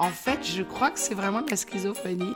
[0.00, 2.32] En fait, je crois que c'est vraiment de la schizophrénie.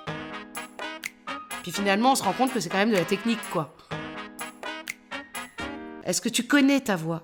[1.62, 3.73] Puis finalement, on se rend compte que c'est quand même de la technique, quoi.
[6.03, 7.22] Est-ce que tu connais ta voix?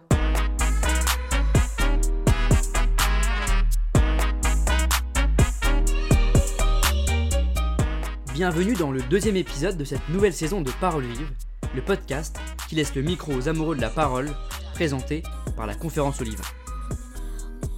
[8.32, 11.32] Bienvenue dans le deuxième épisode de cette nouvelle saison de Parole Vive,
[11.74, 14.30] le podcast qui laisse le micro aux amoureux de la parole,
[14.74, 15.24] présenté
[15.56, 16.40] par la Conférence Olive.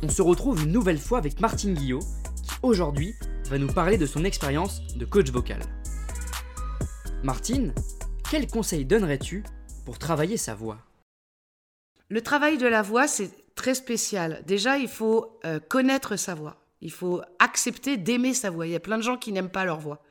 [0.02, 2.00] On se retrouve une nouvelle fois avec Martine Guillot,
[2.62, 3.14] aujourd'hui
[3.48, 5.60] va nous parler de son expérience de coach vocal.
[7.22, 7.74] Martine,
[8.30, 9.44] quels conseils donnerais-tu
[9.84, 10.78] pour travailler sa voix?
[12.08, 14.42] Le travail de la voix, c'est très spécial.
[14.46, 16.56] Déjà, il faut euh, connaître sa voix.
[16.80, 18.66] Il faut accepter d'aimer sa voix.
[18.66, 20.02] Il y a plein de gens qui n'aiment pas leur voix.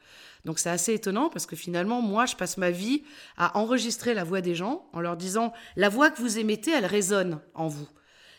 [0.46, 3.04] Donc c'est assez étonnant parce que finalement, moi, je passe ma vie
[3.38, 6.86] à enregistrer la voix des gens en leur disant, la voix que vous émettez, elle
[6.86, 7.90] résonne en vous.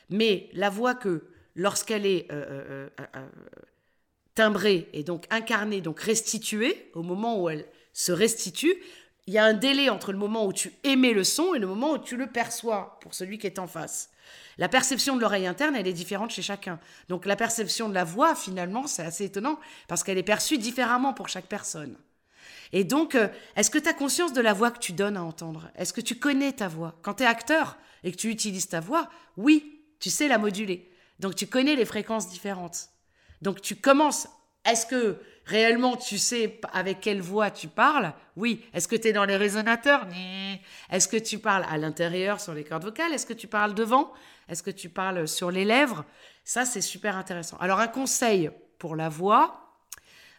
[0.08, 3.28] Mais la voix que, lorsqu'elle est euh, euh,
[4.40, 8.74] timbrée et donc incarnée, donc restituée, au moment où elle se restitue,
[9.26, 11.66] il y a un délai entre le moment où tu émets le son et le
[11.66, 14.08] moment où tu le perçois pour celui qui est en face.
[14.56, 16.80] La perception de l'oreille interne, elle est différente chez chacun.
[17.10, 21.12] Donc la perception de la voix, finalement, c'est assez étonnant parce qu'elle est perçue différemment
[21.12, 21.98] pour chaque personne.
[22.72, 25.22] Et donc, euh, est-ce que tu as conscience de la voix que tu donnes à
[25.22, 25.70] entendre?
[25.76, 26.94] Est-ce que tu connais ta voix?
[27.02, 30.90] Quand tu es acteur et que tu utilises ta voix, oui, tu sais la moduler.
[31.18, 32.88] Donc tu connais les fréquences différentes.
[33.42, 34.28] Donc tu commences.
[34.64, 38.12] Est-ce que réellement tu sais avec quelle voix tu parles?
[38.36, 38.64] Oui.
[38.72, 40.06] Est-ce que tu es dans les résonateurs?
[40.90, 43.12] Est-ce que tu parles à l'intérieur sur les cordes vocales?
[43.12, 44.12] Est-ce que tu parles devant?
[44.48, 46.04] Est-ce que tu parles sur les lèvres?
[46.44, 47.56] Ça, c'est super intéressant.
[47.58, 49.76] Alors, un conseil pour la voix,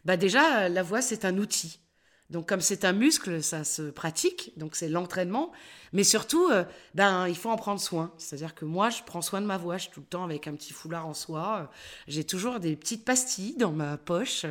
[0.03, 1.79] bah déjà, la voix, c'est un outil.
[2.31, 5.51] Donc comme c'est un muscle, ça se pratique, donc c'est l'entraînement.
[5.93, 6.63] Mais surtout, euh,
[6.95, 8.13] ben, il faut en prendre soin.
[8.17, 10.47] C'est-à-dire que moi, je prends soin de ma voix, je suis tout le temps avec
[10.47, 11.69] un petit foulard en soie.
[12.07, 14.45] J'ai toujours des petites pastilles dans ma poche.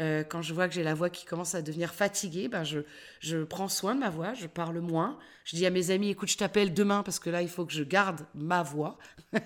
[0.00, 2.80] Euh, quand je vois que j'ai la voix qui commence à devenir fatiguée, ben, je,
[3.20, 5.18] je prends soin de ma voix, je parle moins.
[5.44, 7.72] Je dis à mes amis, écoute, je t'appelle demain parce que là, il faut que
[7.74, 8.96] je garde ma voix.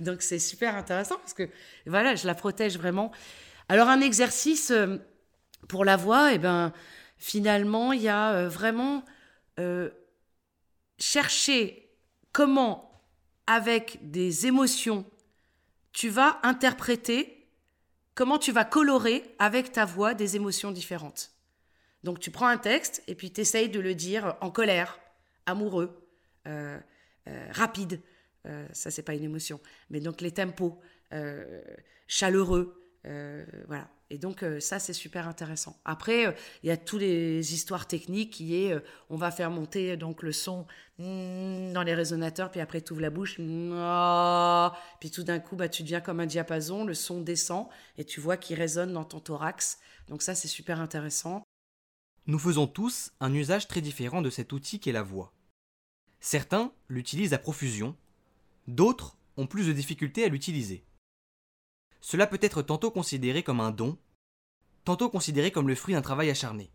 [0.00, 1.50] donc c'est super intéressant parce que
[1.86, 3.12] voilà, je la protège vraiment.
[3.68, 4.96] Alors un exercice euh,
[5.68, 6.72] pour la voix, eh ben
[7.20, 9.04] finalement, il y a euh, vraiment
[9.60, 9.90] euh,
[10.98, 11.94] chercher
[12.32, 13.04] comment,
[13.46, 15.04] avec des émotions,
[15.92, 17.46] tu vas interpréter,
[18.14, 21.32] comment tu vas colorer avec ta voix des émotions différentes.
[22.02, 24.98] Donc tu prends un texte et puis tu essayes de le dire en colère,
[25.46, 26.08] amoureux,
[26.46, 26.78] euh,
[27.50, 28.00] rapide,
[28.72, 29.60] ça c'est pas une émotion,
[29.90, 30.80] mais donc les tempos,
[32.06, 33.88] chaleureux, euh, voilà.
[34.10, 35.80] Et donc euh, ça c'est super intéressant.
[35.84, 38.74] Après euh, il y a toutes les histoires techniques qui est
[39.08, 40.66] on va faire monter donc le son
[40.98, 45.56] mm, dans les résonateurs puis après tu ouvres la bouche mm, puis tout d'un coup
[45.56, 49.04] bah tu deviens comme un diapason, le son descend et tu vois qu'il résonne dans
[49.04, 49.78] ton thorax.
[50.08, 51.42] Donc ça c'est super intéressant.
[52.26, 55.32] Nous faisons tous un usage très différent de cet outil qu'est la voix.
[56.20, 57.96] Certains l'utilisent à profusion,
[58.68, 60.84] d'autres ont plus de difficultés à l'utiliser
[62.00, 63.96] cela peut être tantôt considéré comme un don,
[64.84, 66.70] tantôt considéré comme le fruit d'un travail acharné.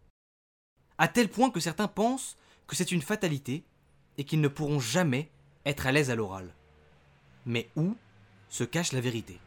[0.98, 2.38] À tel point que certains pensent
[2.68, 3.64] que c'est une fatalité
[4.18, 5.30] et qu'ils ne pourront jamais
[5.66, 6.54] être à l'aise à l'oral.
[7.46, 7.96] Mais où
[8.50, 9.40] se cache la vérité?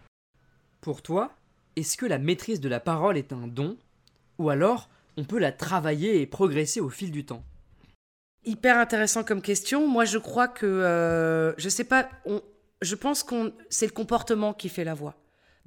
[0.80, 1.34] Pour toi,
[1.76, 3.76] est-ce que la maîtrise de la parole est un don?
[4.38, 7.42] Ou alors on peut la travailler et progresser au fil du temps?
[8.44, 9.88] Hyper intéressant comme question.
[9.88, 12.08] Moi, je crois que, euh, je sais pas,
[12.80, 15.16] je pense qu'on, c'est le comportement qui fait la voix.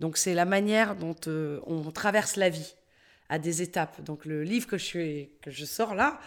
[0.01, 2.73] Donc c'est la manière dont euh, on traverse la vie
[3.29, 4.01] à des étapes.
[4.03, 6.19] Donc le livre que je, sors là,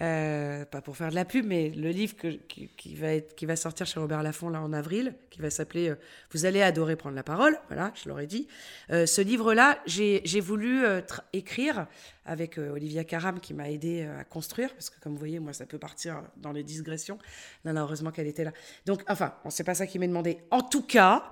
[0.00, 4.22] euh, pas pour faire de la pub, mais le livre qui, va sortir chez Robert
[4.22, 5.96] Laffont là en avril, qui va s'appeler euh,
[6.32, 8.48] Vous allez adorer prendre la parole, voilà, je l'aurais dit.
[8.88, 10.84] ce livre-là, j'ai voulu
[11.34, 11.86] écrire
[12.24, 15.66] avec Olivia Caram qui m'a aidé à construire, parce que comme vous voyez, moi ça
[15.66, 17.18] peut partir dans les digressions.
[17.66, 18.52] Non, non, heureusement qu'elle était là.
[18.86, 20.38] Donc, enfin, c'est pas ça qui m'est demandé.
[20.50, 21.30] En tout cas,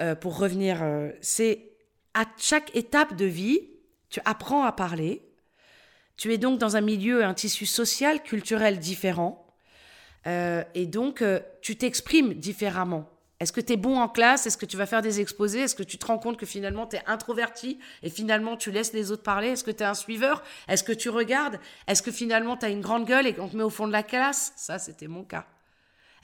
[0.00, 1.72] euh, pour revenir, euh, c'est
[2.14, 3.60] à chaque étape de vie,
[4.10, 5.22] tu apprends à parler.
[6.16, 9.46] Tu es donc dans un milieu, un tissu social, culturel différent.
[10.26, 11.24] Euh, et donc,
[11.60, 13.10] tu t'exprimes différemment.
[13.40, 14.46] Est-ce que tu es bon en classe?
[14.46, 15.60] Est-ce que tu vas faire des exposés?
[15.60, 18.92] Est-ce que tu te rends compte que finalement tu es introverti et finalement tu laisses
[18.92, 19.48] les autres parler?
[19.48, 20.42] Est-ce que tu es un suiveur?
[20.68, 21.58] Est-ce que tu regardes?
[21.88, 23.92] Est-ce que finalement tu as une grande gueule et qu'on te met au fond de
[23.92, 24.52] la classe?
[24.56, 25.46] Ça, c'était mon cas.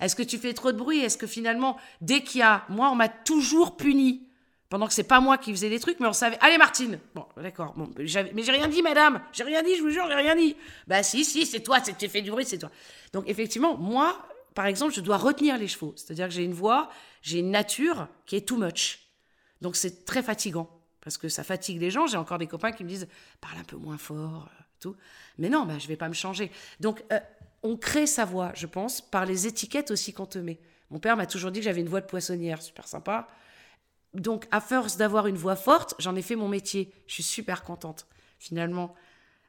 [0.00, 1.00] Est-ce que tu fais trop de bruit?
[1.00, 2.64] Est-ce que finalement, dès qu'il y a.
[2.69, 4.26] Moi, on m'a toujours puni.
[4.70, 6.38] Pendant que c'est pas moi qui faisais des trucs, mais on savait.
[6.41, 7.75] Allez, Martine Bon, d'accord.
[7.76, 10.56] Bon, mais j'ai rien dit, madame J'ai rien dit, je vous jure, j'ai rien dit.
[10.87, 12.70] Bah, si, si, c'est toi, tu fais du bruit, c'est toi.
[13.12, 15.93] Donc, effectivement, moi, par exemple, je dois retenir les chevaux.
[15.97, 16.88] C'est-à-dire que j'ai une voix,
[17.20, 19.00] j'ai une nature qui est too much.
[19.61, 20.70] Donc, c'est très fatigant.
[21.00, 22.06] parce que ça fatigue les gens.
[22.06, 23.08] J'ai encore des copains qui me disent
[23.41, 24.96] parle un peu moins fort, euh, tout.
[25.38, 26.53] Mais non, bah, je vais pas me changer.
[26.79, 27.19] Donc, euh,
[27.62, 30.58] on crée sa voix, je pense, par les étiquettes aussi qu'on te met.
[30.90, 33.28] Mon père m'a toujours dit que j'avais une voix de poissonnière, super sympa.
[34.14, 36.92] Donc, à force d'avoir une voix forte, j'en ai fait mon métier.
[37.06, 38.06] Je suis super contente.
[38.38, 38.94] Finalement,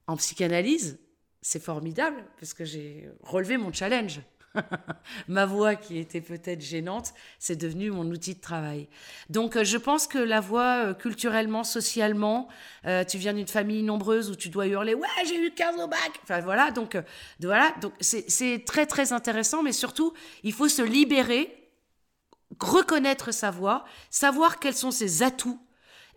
[0.07, 0.99] en psychanalyse,
[1.41, 4.21] c'est formidable parce que j'ai relevé mon challenge.
[5.27, 8.87] Ma voix qui était peut-être gênante, c'est devenu mon outil de travail.
[9.29, 12.47] Donc euh, je pense que la voix euh, culturellement, socialement,
[12.85, 15.87] euh, tu viens d'une famille nombreuse où tu dois hurler ouais j'ai eu 15 au
[15.87, 16.11] bac.
[16.23, 16.97] Enfin voilà donc
[17.39, 20.13] voilà donc c'est très très intéressant, mais surtout
[20.43, 21.71] il faut se libérer,
[22.59, 25.59] reconnaître sa voix, savoir quels sont ses atouts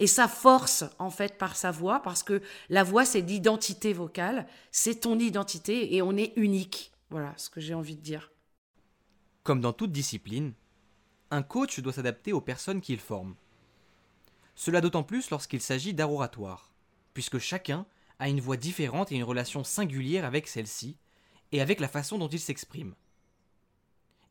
[0.01, 4.47] et sa force en fait par sa voix parce que la voix c'est l'identité vocale,
[4.73, 6.94] c'est ton identité et on est unique.
[7.11, 8.33] Voilà ce que j'ai envie de dire.
[9.43, 10.55] Comme dans toute discipline,
[11.31, 13.37] un coach doit s'adapter aux personnes qu'il forme.
[14.55, 16.73] Cela d'autant plus lorsqu'il s'agit d'art oratoire,
[17.13, 17.87] puisque chacun
[18.19, 20.97] a une voix différente et une relation singulière avec celle-ci,
[21.53, 22.95] et avec la façon dont il s'exprime.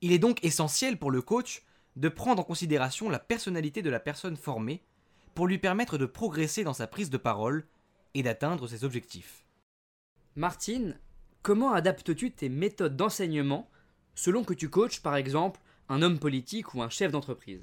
[0.01, 1.63] Il est donc essentiel pour le coach
[1.95, 4.83] de prendre en considération la personnalité de la personne formée
[5.35, 7.65] pour lui permettre de progresser dans sa prise de parole
[8.13, 9.45] et d'atteindre ses objectifs.
[10.35, 10.99] Martine
[11.43, 13.69] Comment adaptes-tu tes méthodes d'enseignement
[14.15, 15.59] selon que tu coaches par exemple
[15.89, 17.61] un homme politique ou un chef d'entreprise?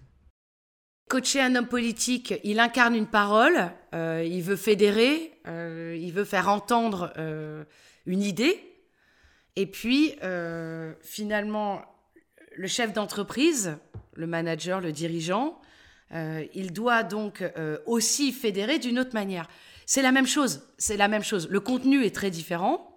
[1.09, 6.27] Coacher un homme politique, il incarne une parole, euh, il veut fédérer, euh, il veut
[6.27, 7.65] faire entendre euh,
[8.05, 8.63] une idée.
[9.57, 10.15] Et puis,
[11.03, 11.83] finalement,
[12.57, 13.77] le chef d'entreprise,
[14.13, 15.61] le manager, le dirigeant,
[16.13, 17.43] il doit donc
[17.85, 19.49] aussi fédérer d'une autre manière.
[19.87, 21.49] C'est la même chose, c'est la même chose.
[21.51, 22.90] Le contenu est très différent,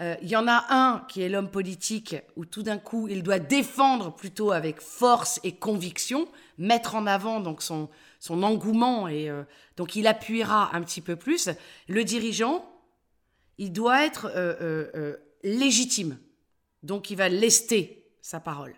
[0.00, 3.22] euh, il y en a un qui est l'homme politique où tout d'un coup il
[3.22, 7.88] doit défendre plutôt avec force et conviction, mettre en avant donc son,
[8.20, 9.42] son engouement et euh,
[9.76, 11.48] donc il appuiera un petit peu plus.
[11.88, 12.64] Le dirigeant,
[13.58, 16.18] il doit être euh, légitime,
[16.84, 18.74] donc il va lester sa parole.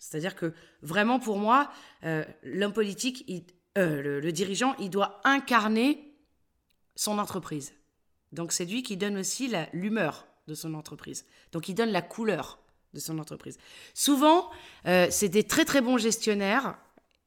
[0.00, 1.70] C'est-à-dire que vraiment pour moi,
[2.42, 3.28] l'homme politique,
[3.76, 6.14] le, le dirigeant, il doit incarner
[6.94, 7.74] son entreprise.
[8.32, 11.24] Donc c'est lui qui donne aussi l'humeur de son entreprise.
[11.52, 12.58] Donc il donne la couleur
[12.94, 13.58] de son entreprise.
[13.94, 14.50] Souvent,
[14.86, 16.76] euh, c'est des très très bons gestionnaires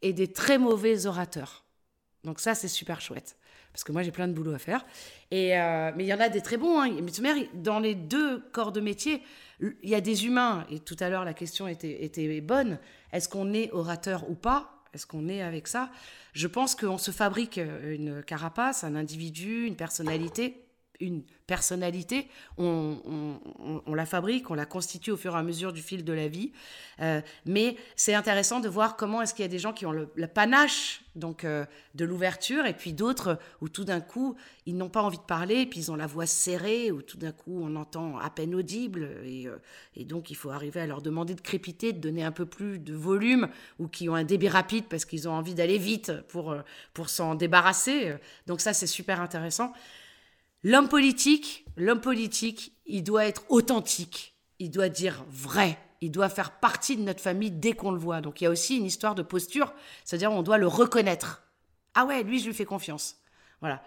[0.02, 1.64] et des très mauvais orateurs.
[2.24, 3.38] Donc ça, c'est super chouette.
[3.72, 4.86] Parce que moi, j'ai plein de boulot à faire.
[5.30, 6.82] Et, euh, mais il y en a des très bons.
[6.82, 6.90] Hein.
[7.54, 9.22] Dans les deux corps de métier,
[9.62, 10.66] il y a des humains.
[10.70, 12.80] Et tout à l'heure, la question était, était bonne.
[13.14, 14.84] Est-ce qu'on est orateur ou pas?
[14.94, 15.90] Est-ce qu'on est avec ça?
[16.34, 20.66] Je pense qu'on se fabrique une carapace, un individu, une personnalité
[21.02, 22.96] une personnalité, on,
[23.94, 26.54] la fabrique, on la constitue au fur et à mesure du fil de la vie.
[27.02, 29.92] Euh, mais c'est intéressant de voir comment est-ce qu'il y a des gens qui ont
[29.92, 34.88] le, panache donc euh, de l'ouverture et puis d'autres où tout d'un coup ils n'ont
[34.88, 37.76] pas envie de parler, puis ils ont la voix serrée, ou tout d'un coup on
[37.76, 39.58] entend à peine audible et, euh,
[39.98, 42.80] et, donc il faut arriver à leur demander de crépiter, de donner un peu plus
[42.80, 46.56] de volume ou qui ont un débit rapide parce qu'ils ont envie d'aller vite pour,
[46.94, 48.14] pour s'en débarrasser.
[48.48, 49.74] Donc ça c'est super intéressant.
[50.64, 56.60] L'homme politique, l'homme politique, il doit être authentique, il doit dire vrai, il doit faire
[56.60, 58.22] partie de notre famille dès qu'on le voit.
[58.22, 59.74] Donc il y a aussi une histoire de posture,
[60.04, 61.44] c'est-à-dire on doit le reconnaître.
[61.96, 63.18] Ah ouais, lui je lui fais confiance.
[63.60, 63.82] Voilà.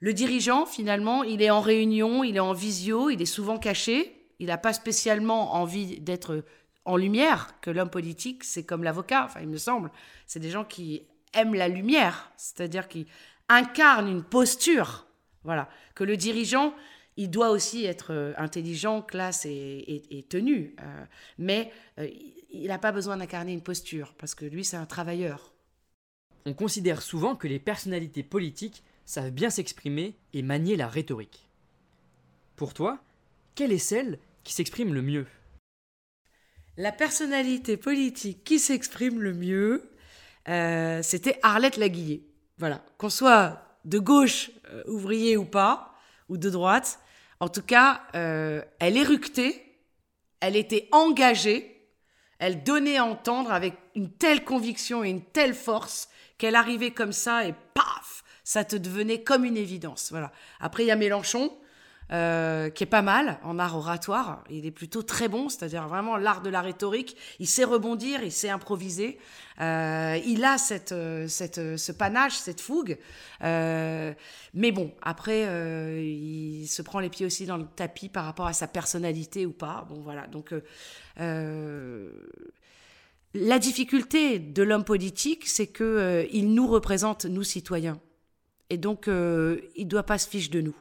[0.00, 4.26] Le dirigeant, finalement, il est en réunion, il est en visio, il est souvent caché,
[4.38, 6.44] il n'a pas spécialement envie d'être
[6.84, 9.92] en lumière, que l'homme politique, c'est comme l'avocat, enfin il me semble,
[10.26, 13.06] c'est des gens qui aiment la lumière, c'est-à-dire qui
[13.48, 15.06] incarnent une posture
[15.44, 15.68] voilà.
[15.94, 16.74] Que le dirigeant,
[17.16, 20.74] il doit aussi être euh, intelligent, classe et, tenu.
[20.80, 21.04] Euh,
[21.38, 22.08] mais euh,
[22.50, 25.52] il n'a pas besoin d'incarner une posture, parce que lui, c'est un travailleur.
[26.46, 31.48] On considère souvent que les personnalités politiques savent bien s'exprimer et manier la rhétorique.
[32.56, 32.98] Pour toi,
[33.54, 35.26] quelle est celle qui s'exprime le mieux?
[36.76, 39.90] La personnalité politique qui s'exprime le mieux,
[41.02, 42.22] c'était Arlette Laguillet.
[42.58, 42.82] Voilà.
[42.96, 45.94] Qu'on soit de gauche, euh, ouvrier ou pas,
[46.28, 47.00] ou de droite.
[47.40, 49.64] En tout cas, euh, elle éructait,
[50.40, 51.88] elle était engagée,
[52.38, 56.08] elle donnait à entendre avec une telle conviction et une telle force
[56.38, 60.08] qu'elle arrivait comme ça et paf, ça te devenait comme une évidence.
[60.10, 60.32] Voilà.
[60.58, 61.56] Après, il y a Mélenchon,
[62.10, 64.44] euh, qui est pas mal en art oratoire.
[64.50, 67.16] Il est plutôt très bon, c'est-à-dire vraiment l'art de la rhétorique.
[67.38, 69.18] Il sait rebondir, il sait improviser.
[69.60, 72.98] Euh, il a cette, euh, cette, ce panache, cette fougue.
[73.40, 75.42] mais bon, après,
[76.04, 79.52] il se prend les pieds aussi dans le tapis par rapport à sa personnalité ou
[79.52, 79.86] pas.
[79.88, 80.26] Bon, voilà.
[80.26, 80.52] Donc,
[83.34, 87.98] la difficulté de l'homme politique, c'est que il nous représente, nous citoyens.
[88.68, 90.76] Et donc, il ne doit pas se fiche de nous.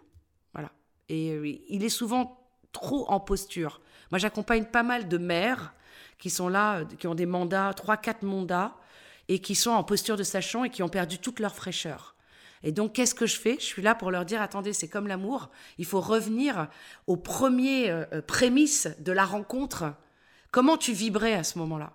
[1.11, 2.39] Et euh, il est souvent
[2.71, 3.81] trop en posture.
[4.11, 5.73] Moi, j'accompagne pas mal de maires
[6.17, 8.75] qui sont là, qui ont des mandats, 3-4 mandats,
[9.27, 12.15] et qui sont en posture de sachant et qui ont perdu toute leur fraîcheur.
[12.63, 13.57] Et donc, qu'est-ce que je fais?
[13.59, 16.67] Je suis là pour leur dire, attendez, c'est comme l'amour, il faut revenir
[17.07, 19.93] aux premiers prémices de la rencontre.
[20.51, 21.93] Comment tu vibrais à ce moment-là?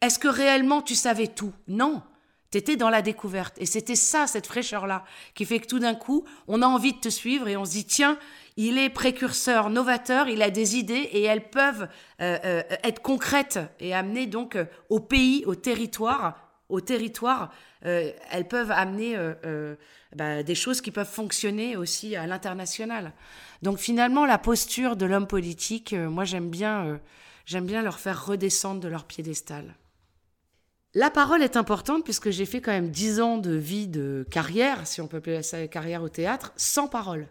[0.00, 1.52] Est-ce que réellement tu savais tout?
[1.66, 2.02] Non.
[2.50, 3.56] T'étais dans la découverte.
[3.58, 6.98] Et c'était ça, cette fraîcheur-là, qui fait que tout d'un coup, on a envie de
[6.98, 8.18] te suivre et on se dit, tiens,
[8.56, 11.88] il est précurseur, novateur, il a des idées et elles peuvent
[12.20, 18.48] euh, euh, être concrètes et amener donc euh, au pays, au territoire, au territoire, elles
[18.48, 19.16] peuvent amener
[20.16, 23.12] bah, des choses qui peuvent fonctionner aussi à l'international.
[23.62, 26.98] Donc finalement, la posture de l'homme politique, moi j'aime bien,
[27.44, 29.76] j'aime bien leur faire redescendre de leur piédestal.
[30.96, 34.86] La parole est importante puisque j'ai fait quand même dix ans de vie de carrière,
[34.86, 37.28] si on peut appeler ça carrière au théâtre, sans parole.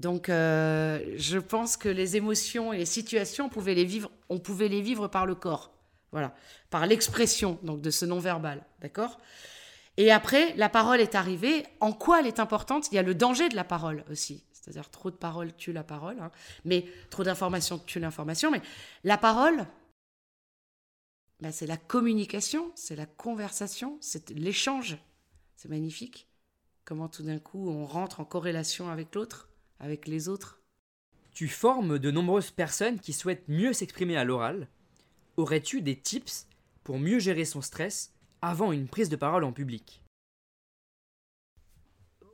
[0.00, 4.40] Donc euh, je pense que les émotions et les situations, on pouvait les vivre, on
[4.40, 5.70] pouvait les vivre par le corps,
[6.10, 6.34] voilà,
[6.68, 9.20] par l'expression donc de ce non-verbal, d'accord?
[9.96, 11.64] Et après, la parole est arrivée.
[11.78, 12.90] En quoi elle est importante?
[12.90, 14.42] Il y a le danger de la parole aussi.
[14.50, 16.32] C'est-à-dire trop de paroles tue la parole, hein.
[16.64, 18.50] mais trop d'informations tue l'information.
[18.50, 18.62] Mais
[19.04, 19.64] la parole,
[21.52, 24.98] c'est la communication, c'est la conversation, c'est l'échange.
[25.56, 26.28] C'est magnifique.
[26.84, 29.48] Comment tout d'un coup on rentre en corrélation avec l'autre,
[29.80, 30.60] avec les autres.
[31.32, 34.68] Tu formes de nombreuses personnes qui souhaitent mieux s'exprimer à l'oral.
[35.36, 36.46] Aurais-tu des tips
[36.82, 40.02] pour mieux gérer son stress avant une prise de parole en public?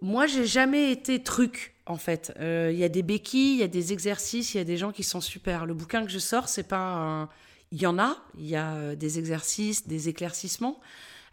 [0.01, 2.33] Moi, j'ai jamais été truc en fait.
[2.39, 4.77] Euh, il y a des béquilles, il y a des exercices, il y a des
[4.77, 5.67] gens qui sont super.
[5.67, 7.29] Le bouquin que je sors, c'est pas un
[7.75, 10.81] il y en a, il y a euh, des exercices, des éclaircissements.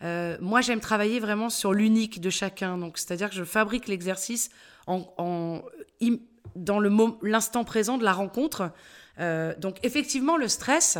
[0.01, 2.79] Euh, moi, j'aime travailler vraiment sur l'unique de chacun.
[2.79, 4.49] Donc, c'est-à-dire que je fabrique l'exercice
[4.87, 5.61] en,
[6.55, 6.79] dans
[7.21, 8.71] l'instant présent de la rencontre.
[9.19, 10.97] Euh, donc, effectivement, le stress,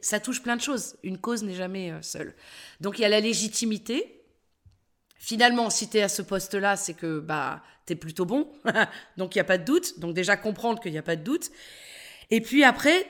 [0.00, 0.94] ça touche plein de choses.
[1.02, 2.36] Une cause n'est jamais seule.
[2.80, 4.22] Donc, il y a la légitimité.
[5.16, 8.52] Finalement, si tu es à ce poste-là, c'est que bah, tu es plutôt bon.
[9.16, 9.98] donc, il n'y a pas de doute.
[9.98, 11.50] Donc, déjà comprendre qu'il n'y a pas de doute.
[12.30, 13.04] Et puis après,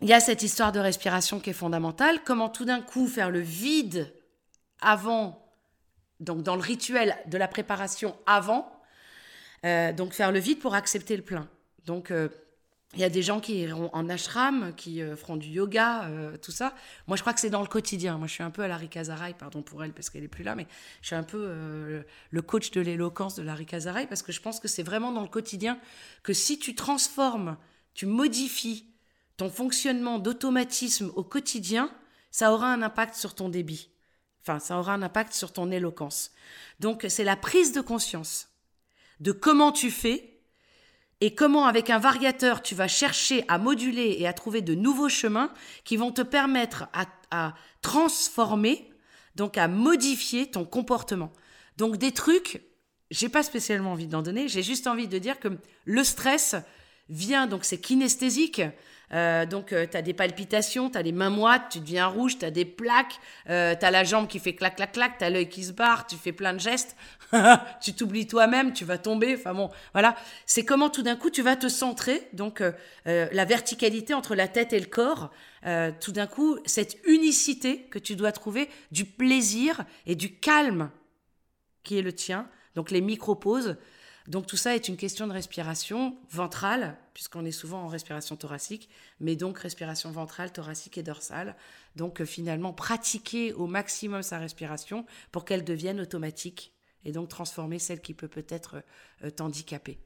[0.00, 2.20] il y a cette histoire de respiration qui est fondamentale.
[2.24, 4.12] Comment tout d'un coup faire le vide
[4.80, 5.46] avant,
[6.20, 8.70] donc dans le rituel de la préparation avant,
[9.66, 11.48] euh, donc faire le vide pour accepter le plein.
[11.84, 12.28] Donc euh,
[12.94, 16.50] il y a des gens qui iront en ashram, qui euh, feront du yoga, tout
[16.50, 16.74] ça.
[17.06, 18.16] Moi, je crois que c'est dans le quotidien.
[18.16, 20.44] Moi, je suis un peu à Larry Kazaray, pardon pour elle parce qu'elle est plus
[20.44, 20.66] là, mais
[21.02, 24.60] je suis un peu le coach de l'éloquence de Larry Kazaray parce que je pense
[24.60, 25.78] que c'est vraiment dans le quotidien
[26.22, 27.58] que si tu transformes,
[27.92, 28.89] tu modifies
[29.40, 31.90] ton fonctionnement d'automatisme au quotidien,
[32.30, 33.88] ça aura un impact sur ton débit.
[34.42, 36.32] Enfin, ça aura un impact sur ton éloquence.
[36.78, 38.50] Donc, c'est la prise de conscience
[39.18, 40.42] de comment tu fais
[41.22, 45.08] et comment, avec un variateur, tu vas chercher à moduler et à trouver de nouveaux
[45.08, 45.50] chemins
[45.84, 48.92] qui vont te permettre à, à transformer,
[49.36, 51.32] donc à modifier ton comportement.
[51.78, 52.60] Donc, des trucs,
[53.10, 55.48] j'ai pas spécialement envie d'en donner, j'ai juste envie de dire que
[55.86, 56.56] le stress
[57.10, 58.62] vient, donc c'est kinesthésique,
[59.12, 62.38] euh, donc, euh, tu as des palpitations, tu as les mains moites, tu deviens rouge,
[62.38, 65.24] tu as des plaques, euh, tu as la jambe qui fait clac, clac, clac, tu
[65.24, 66.96] as l'œil qui se barre, tu fais plein de gestes,
[67.82, 69.34] tu t'oublies toi-même, tu vas tomber.
[69.34, 70.14] Enfin bon, voilà.
[70.46, 72.62] C'est comment tout d'un coup tu vas te centrer, donc
[73.04, 75.30] la verticalité entre la tête et le corps.
[76.00, 80.90] tout d'un coup, cette unicité que tu dois trouver, du plaisir et du calme
[81.82, 83.76] qui est le tien, donc les micro-pauses.
[84.28, 88.88] Donc tout ça est une question de respiration ventrale, puisqu'on est souvent en respiration thoracique,
[89.18, 91.56] mais donc respiration ventrale, thoracique et dorsale.
[91.96, 96.74] Donc euh, finalement, pratiquer au maximum sa respiration pour qu'elle devienne automatique
[97.04, 98.82] et donc transformer celle qui peut peut-être
[99.24, 99.98] euh, t'handicaper.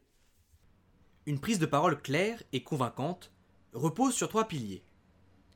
[1.26, 3.32] Une prise de parole claire et convaincante
[3.72, 4.84] repose sur trois piliers.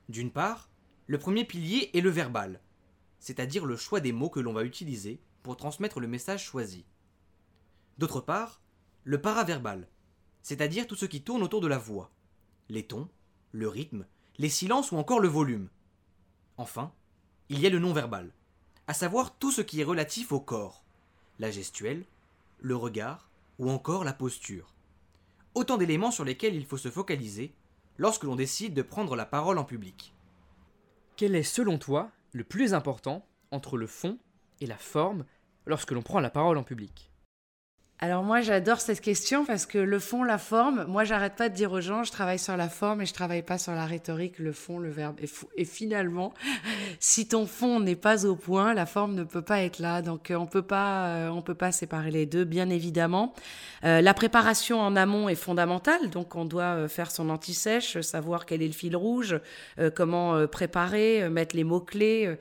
[0.09, 0.71] D'une part,
[1.07, 2.61] le premier pilier est le verbal,
[3.21, 6.85] c'est-à-dire le choix des mots que l'on va utiliser pour transmettre le message choisi.
[7.99, 8.61] D'autre part,
[9.05, 9.88] le paraverbal,
[10.43, 12.11] c'est-à-dire tout ce qui tourne autour de la voix,
[12.69, 13.09] les tons,
[13.52, 14.07] le rythme,
[14.38, 15.69] les silences ou encore le volume.
[16.57, 16.93] Enfin,
[17.49, 18.33] il y a le non-verbal,
[18.87, 20.85] à savoir tout ce qui est relatif au corps,
[21.38, 22.05] la gestuelle,
[22.61, 23.28] le regard
[23.59, 24.75] ou encore la posture.
[25.55, 27.52] Autant d'éléments sur lesquels il faut se focaliser
[27.97, 30.14] lorsque l'on décide de prendre la parole en public.
[31.17, 34.19] Quel est selon toi le plus important entre le fond
[34.61, 35.25] et la forme
[35.67, 37.11] lorsque l'on prend la parole en public?
[38.00, 41.55] Alors moi j'adore cette question parce que le fond, la forme, moi j'arrête pas de
[41.55, 44.38] dire aux gens, je travaille sur la forme et je travaille pas sur la rhétorique,
[44.38, 45.17] le fond, le verbe.
[45.57, 46.33] Et, finalement,
[47.00, 50.00] si ton fond n'est pas au point, la forme ne peut pas être là.
[50.00, 53.35] Donc euh, on peut pas, euh, on peut pas séparer les deux, bien évidemment.
[53.85, 58.62] Euh, la préparation en amont est fondamentale, donc on doit faire son anti-sèche, savoir quel
[58.62, 59.40] est le fil rouge,
[59.97, 62.37] comment préparer, mettre les mots clés,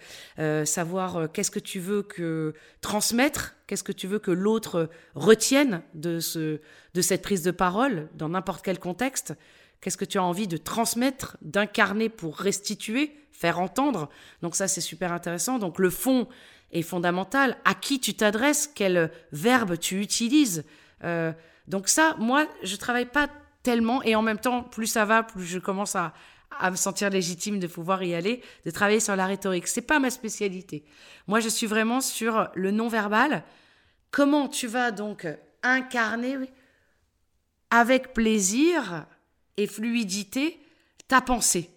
[0.66, 6.20] savoir qu'est-ce que tu veux que transmettre Qu'est-ce que tu veux que l'autre retienne de,
[6.20, 6.62] ce,
[6.94, 9.34] de cette prise de parole dans n'importe quel contexte?
[9.82, 14.10] Qu'est-ce que tu as envie de transmettre, d'incarner pour restituer, faire entendre?
[14.42, 15.60] Donc ça, c'est super intéressant.
[15.60, 16.28] Donc le fond
[16.72, 17.58] est fondamental.
[17.66, 18.72] À qui tu t'adresses?
[18.74, 20.64] Quel verbe tu utilises?
[21.04, 21.32] Euh,
[21.68, 23.28] Donc ça, moi, je travaille pas
[23.62, 24.02] tellement.
[24.04, 26.14] Et en même temps, plus ça va, plus je commence à,
[26.51, 29.68] à me sentir légitime de pouvoir y aller, de travailler sur la rhétorique.
[29.68, 30.84] C'est pas ma spécialité.
[31.27, 33.44] Moi, je suis vraiment sur le non-verbal.
[34.12, 35.27] Comment tu vas donc
[35.63, 36.38] incarner
[37.70, 39.06] avec plaisir
[39.58, 40.60] et fluidité
[41.08, 41.70] ta pensée?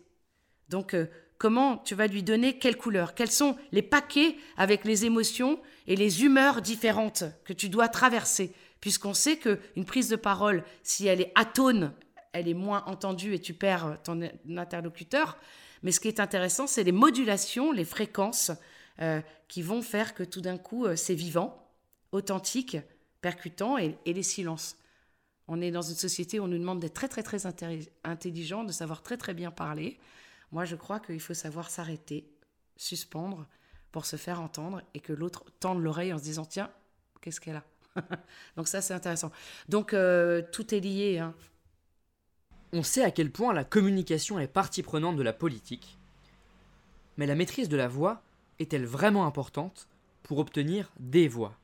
[0.68, 1.06] Donc, euh,
[1.38, 3.14] comment tu vas lui donner quelle couleur?
[3.14, 8.54] Quels sont les paquets avec les émotions et les humeurs différentes que tu dois traverser?
[8.80, 11.92] Puisqu'on sait qu'une prise de parole, si elle est atone
[12.32, 14.20] elle est moins entendue et tu perds ton
[14.56, 15.36] interlocuteur.
[15.82, 18.50] Mais ce qui est intéressant, c'est les modulations, les fréquences
[19.00, 21.70] euh, qui vont faire que tout d'un coup, euh, c'est vivant,
[22.12, 22.76] authentique,
[23.20, 24.76] percutant et, les silences.
[25.48, 27.46] On est dans une société où on nous demande d'être très très très
[28.04, 29.98] intelligent, de savoir très très bien parler.
[30.52, 32.30] Moi, je crois qu'il faut savoir s'arrêter,
[32.76, 33.46] suspendre
[33.90, 36.70] pour se faire entendre et que l'autre tende l'oreille en se disant tiens,
[37.20, 37.64] qu'est-ce qu'elle a
[38.56, 39.32] Donc ça, c'est intéressant.
[39.68, 41.18] Donc euh, tout est lié.
[41.18, 41.34] Hein.
[42.72, 45.98] On sait à quel point la communication est partie prenante de la politique,
[47.16, 48.22] mais la maîtrise de la voix
[48.60, 49.88] est-elle vraiment importante
[50.22, 51.56] pour obtenir des voix?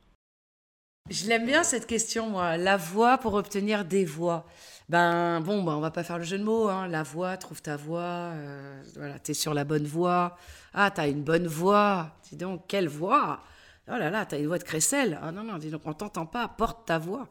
[1.09, 2.57] Je l'aime bien cette question, moi.
[2.57, 4.45] La voix pour obtenir des voix.
[4.89, 6.69] Ben bon, ben, on va pas faire le jeu de mots.
[6.69, 6.89] Hein.
[6.89, 8.01] La voix, trouve ta voix.
[8.01, 10.37] Euh, voilà, t'es sur la bonne voie.
[10.75, 12.11] Ah, t'as une bonne voix.
[12.29, 13.41] Dis donc, quelle voix
[13.89, 15.19] Oh là là, t'as une voix de crécelle.
[15.23, 17.29] Ah non, non, dis donc, on t'entend pas, porte ta voix.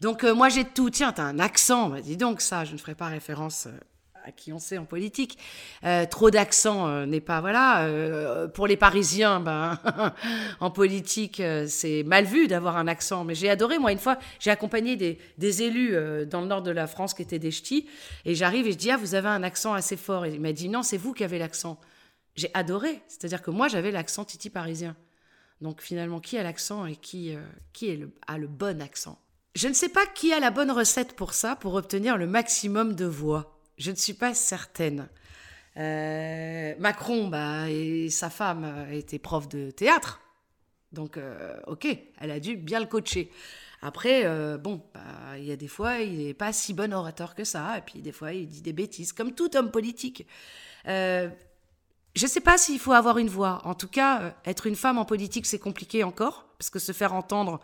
[0.00, 0.90] Donc euh, moi j'ai tout.
[0.90, 1.90] Tiens, t'as un accent.
[1.90, 3.78] Bah, dis donc ça, je ne ferai pas référence euh,
[4.24, 5.38] à qui on sait en politique.
[5.84, 7.88] Euh, trop d'accent n'est pas voilà.
[8.52, 9.78] pour les Parisiens, ben
[10.60, 13.22] en politique c'est mal vu d'avoir un accent.
[13.22, 16.72] Mais j'ai adoré moi une fois, j'ai accompagné des, des élus dans le nord de
[16.72, 17.86] la France qui étaient des ch'tis
[18.24, 20.24] et j'arrive et je dis ah vous avez un accent assez fort.
[20.24, 21.78] Et il m'a dit non c'est vous qui avez l'accent.
[22.34, 23.02] J'ai adoré.
[23.06, 24.96] C'est-à-dire que moi j'avais l'accent titi parisien.
[25.62, 27.34] Donc finalement, qui a l'accent et qui,
[27.72, 29.18] qui est le, a le bon accent?
[29.54, 32.94] Je ne sais pas qui a la bonne recette pour ça, pour obtenir le maximum
[32.94, 33.58] de voix.
[33.78, 35.08] Je ne suis pas certaine.
[35.76, 40.20] Euh, Macron, bah, et sa femme étaient prof de théâtre.
[40.92, 41.86] Donc, euh, ok,
[42.18, 43.30] elle a dû bien le coacher.
[43.80, 47.34] Après, euh, bon, bah, il y a des fois, il n'est pas si bon orateur
[47.34, 47.78] que ça.
[47.78, 50.26] Et puis, des fois, il dit des bêtises, comme tout homme politique.
[52.14, 53.60] Je ne sais pas s'il faut avoir une voix.
[53.64, 57.14] En tout cas, être une femme en politique, c'est compliqué encore, parce que se faire
[57.14, 57.60] entendre,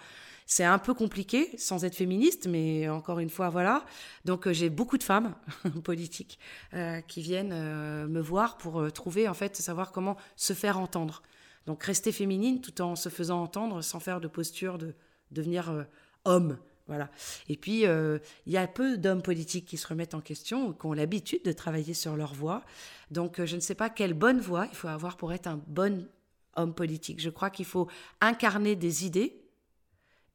[0.51, 3.85] c'est un peu compliqué sans être féministe, mais encore une fois, voilà.
[4.25, 5.35] Donc euh, j'ai beaucoup de femmes
[5.85, 6.39] politiques
[6.73, 11.23] euh, qui viennent euh, me voir pour trouver, en fait, savoir comment se faire entendre.
[11.67, 14.95] Donc rester féminine tout en se faisant entendre sans faire de posture de
[15.31, 15.85] devenir
[16.25, 16.57] homme.
[16.89, 17.11] Voilà.
[17.49, 20.95] Et puis, il y a peu d'hommes politiques qui se remettent en question, qui ont
[20.95, 22.65] l'habitude de travailler sur leur voix.
[23.11, 26.09] Donc, je ne sais pas quelle bonne voix il faut avoir pour être un bon
[26.57, 27.21] homme politique.
[27.21, 27.89] Je crois qu'il faut
[28.21, 29.39] incarner des idées,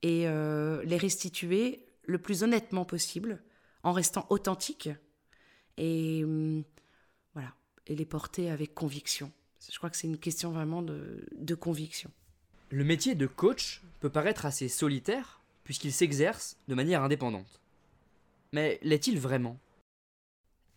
[0.04, 3.42] et euh, les restituer le plus honnêtement possible,
[3.82, 4.90] en restant authentique
[5.78, 6.64] et hum,
[7.34, 7.54] voilà,
[7.88, 9.32] et les porter avec conviction.
[9.68, 12.12] Je crois que c'est une question vraiment de conviction.
[12.70, 17.62] Le métier de coach peut paraître assez solitaire puisqu'il s'exerce de manière indépendante.
[18.52, 19.58] Mais l'est-il vraiment?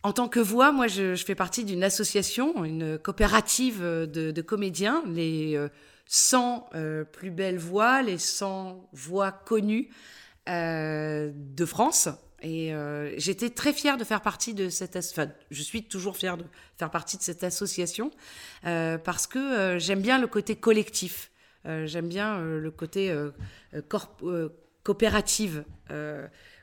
[0.03, 5.03] En tant que voix, moi, je, fais partie d'une association, une coopérative de, de comédiens,
[5.05, 5.69] les euh,
[6.07, 9.89] 100 euh, plus belles voix, les 100 voix connues
[10.49, 12.09] euh, de France.
[12.41, 14.95] Et euh, j'étais très fière de faire partie de cette...
[14.95, 16.45] Enfin, je suis toujours fière de
[16.77, 18.11] faire partie de cette association
[18.61, 21.31] parce que j'aime bien le côté collectif.
[21.65, 23.11] j'aime bien le côté
[24.87, 25.65] coopérative,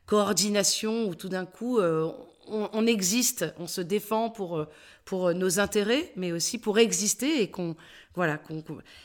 [0.07, 2.15] coordination, où tout d'un coup, on,
[2.49, 4.67] on, existe, on se défend pour,
[5.05, 7.77] pour nos intérêts, mais aussi pour exister et qu'on
[8.15, 8.41] voilà.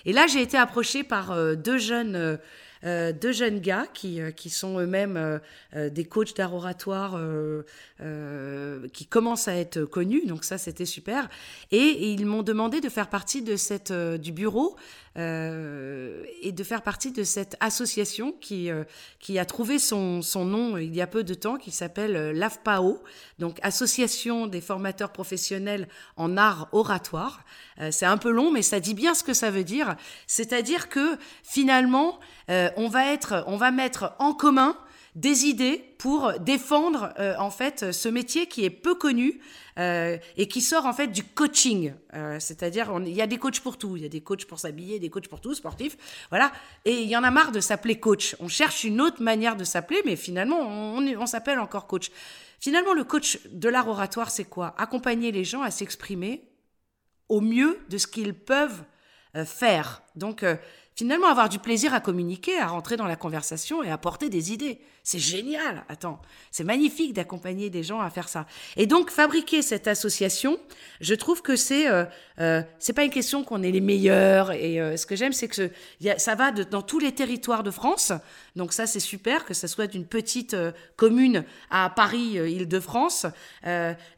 [0.06, 2.40] Et là, j'ai été approchée par deux jeunes
[2.86, 5.18] euh, deux jeunes gars qui, euh, qui sont eux-mêmes
[5.76, 7.20] euh, des coachs d'art oratoire
[8.94, 11.30] qui commencent à être connus, donc ça c'était super.
[11.72, 14.78] Et, ils m'ont demandé de faire partie de cette, du bureau
[15.16, 18.70] et de faire partie de cette association qui,
[19.20, 23.04] qui a trouvé son, son nom il y a peu de temps, qui s'appelle l'AFPAO,
[23.38, 27.44] donc Association des formateurs professionnels en art oratoire.
[27.92, 29.96] C'est un peu long, mais ça dit bien ce que ça veut dire.
[30.28, 32.20] C'est-à-dire que finalement,
[32.50, 34.78] euh, on, va être, on va mettre en commun
[35.16, 39.40] des idées pour défendre euh, en fait ce métier qui est peu connu
[39.78, 41.94] euh, et qui sort en fait du coaching.
[42.40, 45.00] C'est-à-dire il y a des coachs pour tout, il y a des coachs pour s'habiller,
[45.00, 45.98] des coachs pour tout, sportifs,
[46.30, 46.52] voilà.
[46.86, 48.36] Et il y en a marre de s'appeler coach.
[48.40, 52.12] On cherche une autre manière de s'appeler, mais finalement on, on s'appelle encore coach.
[52.60, 54.76] Finalement le coach de l'art oratoire c'est quoi?
[54.78, 56.50] Accompagner les gens à s'exprimer
[57.30, 58.84] au mieux de ce qu'ils peuvent
[59.46, 60.02] faire.
[60.16, 60.44] Donc
[61.00, 64.52] finalement avoir du plaisir à communiquer, à rentrer dans la conversation et à porter des
[64.52, 64.82] idées.
[65.02, 65.86] C'est génial.
[65.88, 66.20] Attends,
[66.52, 68.46] c'est magnifique d'accompagner des gens à faire ça.
[68.76, 70.60] Et donc fabriquer cette association,
[71.00, 72.04] je trouve que c'est euh,
[72.42, 74.52] euh c'est pas une question qu'on est les meilleurs.
[74.52, 75.72] Et euh, ce que j'aime, c'est que
[76.18, 78.12] ça va dans tous les territoires de France.
[78.58, 83.26] Donc ça, c'est super que ça soit d'une petite euh, commune à Paris, Île-de-France.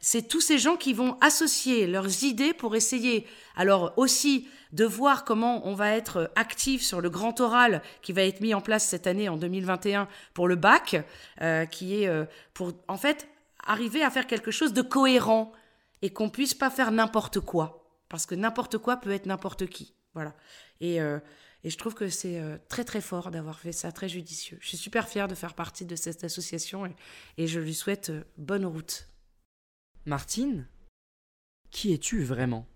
[0.00, 3.24] c'est tous ces gens qui vont associer leurs idées pour essayer.
[3.54, 8.22] Alors aussi de voir comment on va être actif sur le grand oral qui va
[8.22, 10.96] être mis en place cette année en 2021 pour le bac,
[11.40, 13.28] euh, qui est euh, pour en fait
[13.64, 15.52] arriver à faire quelque chose de cohérent
[16.00, 19.94] et qu'on puisse pas faire n'importe quoi parce que n'importe quoi peut être n'importe qui.
[20.14, 20.34] Voilà.
[20.80, 21.18] Et, euh,
[21.64, 24.58] et je trouve que c'est très très fort d'avoir fait ça, très judicieux.
[24.60, 26.94] Je suis super fière de faire partie de cette association et,
[27.38, 29.08] et je lui souhaite bonne route.
[30.04, 30.66] Martine,
[31.70, 32.66] qui es-tu vraiment?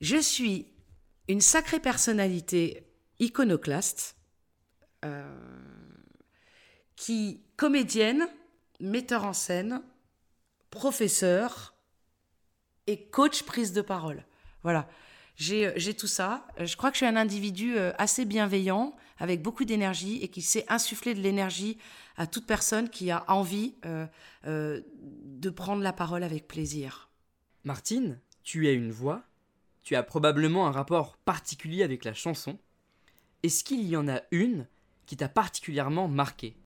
[0.00, 0.73] Je suis
[1.28, 2.86] une sacrée personnalité
[3.18, 4.16] iconoclaste,
[5.04, 5.22] euh,
[6.96, 8.26] qui, comédienne,
[8.80, 9.82] metteur en scène,
[10.70, 11.74] professeur
[12.86, 14.24] et coach prise de parole.
[14.62, 14.88] Voilà,
[15.36, 16.46] j'ai tout ça.
[16.58, 20.42] Je crois que je suis un individu euh, assez bienveillant, avec beaucoup d'énergie et qui
[20.42, 21.78] sait insuffler de l'énergie
[22.16, 24.06] à toute personne qui a envie euh,
[24.44, 27.10] de prendre la parole avec plaisir.
[27.64, 29.24] Martine, tu as une voix
[29.84, 32.58] tu as probablement un rapport particulier avec la chanson.
[33.42, 34.66] Est-ce qu'il y en a une
[35.06, 36.56] qui t'a particulièrement marqué?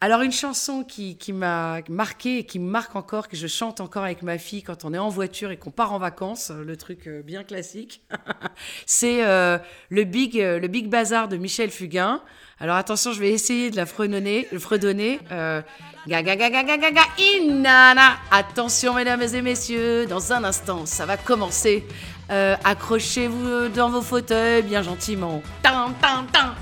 [0.00, 3.80] Alors une chanson qui, qui m'a marqué et qui me marque encore, que je chante
[3.80, 6.76] encore avec ma fille quand on est en voiture et qu'on part en vacances, le
[6.76, 8.02] truc euh, bien classique,
[8.86, 12.22] c'est euh, le, big, euh, le Big Bazar de Michel Fugain.
[12.60, 14.46] Alors attention, je vais essayer de la fredonner.
[14.58, 15.18] fredonner.
[15.32, 15.62] Euh,
[16.06, 18.16] gaga gaga gaga inana.
[18.30, 21.84] Attention mesdames et messieurs, dans un instant, ça va commencer.
[22.30, 25.42] Euh, accrochez-vous dans vos fauteuils bien gentiment.
[25.62, 26.54] Tan, tan, tan.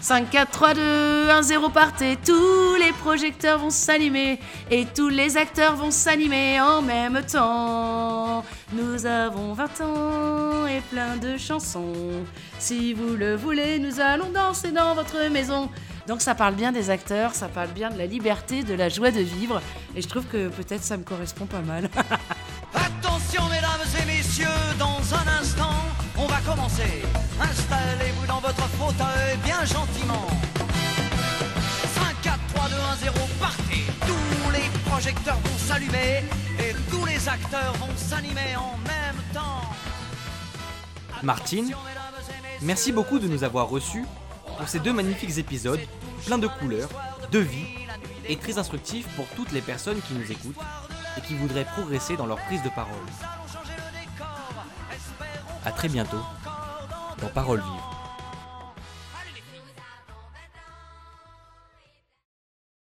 [0.00, 2.16] 5, 4, 3, 2, 1, 0, partez.
[2.24, 8.44] Tous les projecteurs vont s'allumer et tous les acteurs vont s'animer en même temps.
[8.72, 12.24] Nous avons 20 ans et plein de chansons.
[12.58, 15.68] Si vous le voulez, nous allons danser dans votre maison.
[16.06, 19.10] Donc ça parle bien des acteurs, ça parle bien de la liberté, de la joie
[19.10, 19.60] de vivre.
[19.96, 21.90] Et je trouve que peut-être ça me correspond pas mal.
[22.74, 24.46] Attention mesdames et messieurs,
[26.46, 27.02] commencer.
[27.40, 30.26] Installez-vous dans votre fauteuil bien gentiment.
[31.94, 33.84] 5, 4, 3, 2, 1, 0, partez.
[34.06, 36.22] Tous les projecteurs vont s'allumer
[36.60, 39.62] et tous les acteurs vont s'animer en même temps.
[41.22, 41.74] Martine,
[42.62, 44.04] merci beaucoup de nous avoir reçus
[44.56, 45.80] pour ces deux magnifiques épisodes,
[46.26, 46.88] pleins de couleurs,
[47.32, 47.66] de vie
[48.28, 50.62] et très instructifs pour toutes les personnes qui nous écoutent
[51.18, 52.94] et qui voudraient progresser dans leur prise de parole.
[55.64, 56.22] A très bientôt
[57.20, 57.95] dans Parole Vive.